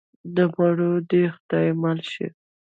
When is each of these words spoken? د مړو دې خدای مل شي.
د 0.35 0.37
مړو 0.55 0.91
دې 1.09 1.23
خدای 1.35 1.67
مل 1.81 1.99
شي. 2.11 2.27